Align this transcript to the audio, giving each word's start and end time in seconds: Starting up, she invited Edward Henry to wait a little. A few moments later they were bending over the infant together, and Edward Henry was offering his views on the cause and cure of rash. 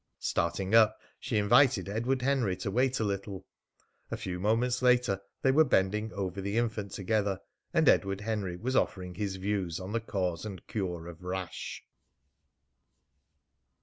Starting 0.17 0.73
up, 0.73 0.99
she 1.19 1.37
invited 1.37 1.87
Edward 1.87 2.23
Henry 2.23 2.55
to 2.57 2.71
wait 2.71 2.99
a 2.99 3.03
little. 3.03 3.45
A 4.09 4.17
few 4.17 4.39
moments 4.39 4.81
later 4.81 5.21
they 5.43 5.51
were 5.51 5.63
bending 5.63 6.11
over 6.13 6.41
the 6.41 6.57
infant 6.57 6.89
together, 6.91 7.39
and 7.71 7.87
Edward 7.87 8.21
Henry 8.21 8.57
was 8.57 8.75
offering 8.75 9.13
his 9.13 9.35
views 9.35 9.79
on 9.79 9.91
the 9.91 10.01
cause 10.01 10.43
and 10.43 10.65
cure 10.65 11.05
of 11.05 11.21
rash. 11.21 11.83